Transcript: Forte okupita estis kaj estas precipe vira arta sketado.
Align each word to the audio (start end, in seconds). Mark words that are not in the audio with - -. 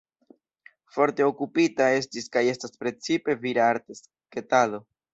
Forte 0.95 1.27
okupita 1.33 1.91
estis 1.99 2.33
kaj 2.39 2.45
estas 2.57 2.75
precipe 2.83 3.39
vira 3.47 3.71
arta 3.75 4.03
sketado. 4.05 4.87